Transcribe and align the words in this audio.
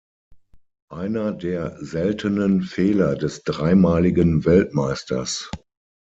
Einer 0.91 1.31
der 1.31 1.77
seltenen 1.79 2.63
Fehler 2.63 3.13
des 3.15 3.43
dreimaligen 3.43 4.45
Weltmeisters. 4.45 5.51